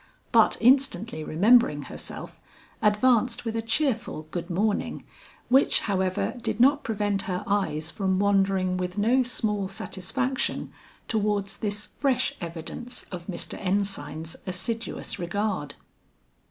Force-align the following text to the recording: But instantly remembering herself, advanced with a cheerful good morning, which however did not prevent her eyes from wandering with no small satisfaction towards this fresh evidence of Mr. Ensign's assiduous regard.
But 0.31 0.57
instantly 0.59 1.23
remembering 1.23 1.83
herself, 1.83 2.39
advanced 2.81 3.45
with 3.45 3.55
a 3.55 3.61
cheerful 3.61 4.23
good 4.31 4.49
morning, 4.49 5.03
which 5.47 5.81
however 5.81 6.33
did 6.41 6.59
not 6.59 6.83
prevent 6.83 7.21
her 7.29 7.43
eyes 7.45 7.91
from 7.91 8.17
wandering 8.17 8.77
with 8.77 8.97
no 8.97 9.21
small 9.21 9.67
satisfaction 9.67 10.71
towards 11.07 11.57
this 11.57 11.85
fresh 11.85 12.33
evidence 12.41 13.03
of 13.11 13.27
Mr. 13.27 13.59
Ensign's 13.63 14.35
assiduous 14.47 15.19
regard. 15.19 15.75